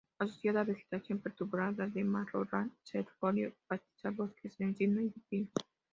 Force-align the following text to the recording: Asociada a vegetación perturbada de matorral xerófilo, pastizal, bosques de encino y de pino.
Asociada 0.17 0.61
a 0.61 0.71
vegetación 0.73 1.19
perturbada 1.19 1.85
de 1.85 2.03
matorral 2.03 2.71
xerófilo, 2.89 3.53
pastizal, 3.67 4.15
bosques 4.15 4.57
de 4.57 4.65
encino 4.65 4.99
y 4.99 5.09
de 5.09 5.19
pino. 5.29 5.49